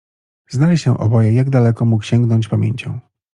Znali 0.49 0.77
się 0.77 0.97
oboje, 0.97 1.33
jak 1.33 1.49
daleko 1.49 1.85
mógł 1.85 2.03
sięgnąć 2.03 2.47
pamięcią. 2.47 2.99